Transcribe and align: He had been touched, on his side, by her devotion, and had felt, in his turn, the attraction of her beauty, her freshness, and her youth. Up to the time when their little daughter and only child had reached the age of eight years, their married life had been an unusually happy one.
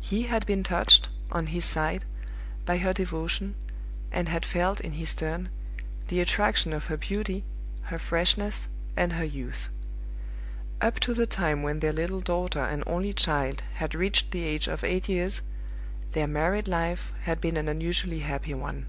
He 0.00 0.22
had 0.22 0.46
been 0.46 0.62
touched, 0.64 1.10
on 1.30 1.48
his 1.48 1.66
side, 1.66 2.06
by 2.64 2.78
her 2.78 2.94
devotion, 2.94 3.54
and 4.10 4.26
had 4.26 4.42
felt, 4.46 4.80
in 4.80 4.92
his 4.94 5.14
turn, 5.14 5.50
the 6.08 6.18
attraction 6.22 6.72
of 6.72 6.86
her 6.86 6.96
beauty, 6.96 7.44
her 7.82 7.98
freshness, 7.98 8.68
and 8.96 9.12
her 9.12 9.24
youth. 9.24 9.68
Up 10.80 10.98
to 11.00 11.12
the 11.12 11.26
time 11.26 11.62
when 11.62 11.80
their 11.80 11.92
little 11.92 12.20
daughter 12.22 12.64
and 12.64 12.84
only 12.86 13.12
child 13.12 13.62
had 13.74 13.94
reached 13.94 14.30
the 14.30 14.44
age 14.44 14.66
of 14.66 14.82
eight 14.82 15.10
years, 15.10 15.42
their 16.12 16.26
married 16.26 16.68
life 16.68 17.12
had 17.24 17.38
been 17.38 17.58
an 17.58 17.68
unusually 17.68 18.20
happy 18.20 18.54
one. 18.54 18.86